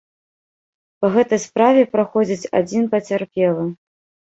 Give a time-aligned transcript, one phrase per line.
[1.03, 3.71] Па гэтай справе праходзіць адзін пацярпелы.